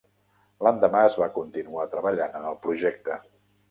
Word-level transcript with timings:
L'endemà 0.67 1.03
es 1.11 1.19
va 1.25 1.29
continuar 1.37 1.87
treballant 1.95 2.43
en 2.43 2.53
el 2.55 2.63
projecte. 2.69 3.25